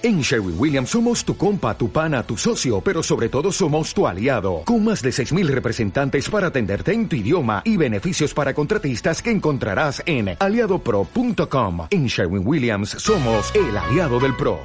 [0.00, 4.06] En Sherwin Williams somos tu compa, tu pana, tu socio, pero sobre todo somos tu
[4.06, 9.20] aliado, con más de 6.000 representantes para atenderte en tu idioma y beneficios para contratistas
[9.20, 11.88] que encontrarás en aliadopro.com.
[11.90, 14.60] En Sherwin Williams somos el aliado del PRO.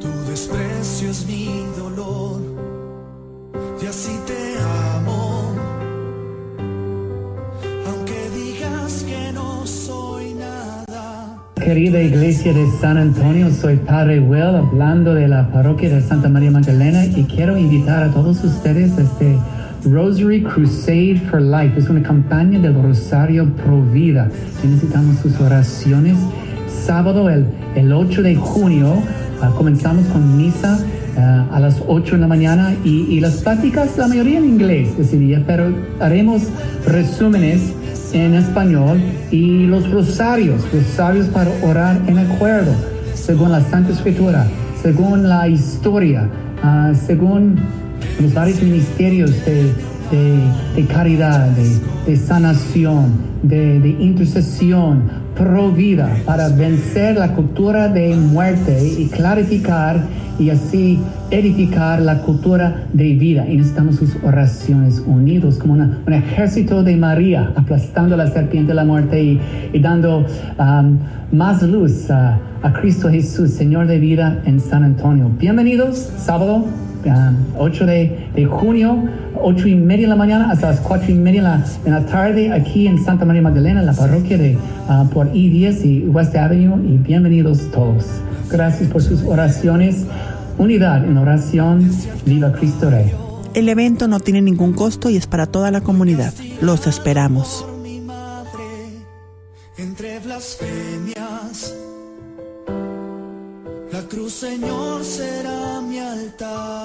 [0.00, 2.40] Tu desprecio es mi dolor
[3.82, 4.58] y así te
[4.94, 5.56] amo.
[7.88, 10.05] Aunque digas que no soy.
[11.66, 16.52] Querida iglesia de San Antonio, soy Padre Will hablando de la parroquia de Santa María
[16.52, 19.36] Magdalena y quiero invitar a todos ustedes a este
[19.84, 21.76] Rosary Crusade for Life.
[21.76, 24.30] Es una campaña del Rosario Pro Vida.
[24.62, 26.16] Necesitamos sus oraciones.
[26.68, 29.02] Sábado, el, el 8 de junio,
[29.42, 30.78] ah, comenzamos con misa
[31.18, 34.90] ah, a las 8 de la mañana y, y las pláticas, la mayoría en inglés
[35.00, 36.42] ese día, pero haremos
[36.86, 37.72] resúmenes
[38.16, 38.98] en español
[39.30, 42.72] y los rosarios, rosarios para orar en acuerdo,
[43.14, 44.46] según la Santa Escritura,
[44.82, 46.28] según la historia,
[46.62, 47.56] ah, según
[48.20, 49.64] los varios ministerios de,
[50.10, 55.02] de- de caridad, de, de sanación, de, de intercesión,
[55.36, 60.02] pro vida, para vencer la cultura de muerte y clarificar
[60.38, 60.98] y así
[61.30, 63.46] edificar la cultura de vida.
[63.48, 68.74] Y necesitamos sus oraciones unidos como una- un ejército de María, aplastando la serpiente de
[68.74, 69.40] la muerte y,
[69.72, 70.26] y dando
[70.58, 70.98] um,
[71.32, 75.30] más luz a, a Cristo Jesús, Señor de vida en San Antonio.
[75.38, 76.64] Bienvenidos, sábado.
[77.06, 79.04] um, 8 de, de junio,
[79.40, 82.00] 8 y media de la mañana hasta las 4 y media en la, en la
[82.06, 86.34] tarde aquí en Santa María Magdalena, en la parroquia de ah, por I-10 y West
[86.36, 86.76] Avenue.
[86.84, 88.04] Y bienvenidos todos.
[88.50, 90.04] Gracias por sus oraciones.
[90.58, 91.90] Unidad en oración.
[92.24, 93.12] Viva Cristo Rey.
[93.54, 96.34] El evento no tiene ningún costo y es para toda la comunidad.
[96.60, 97.64] Los esperamos.
[97.66, 99.04] Por mi madre,
[99.78, 101.74] entre blasfemias.
[103.92, 106.75] La cruz, Señor, será mi altar.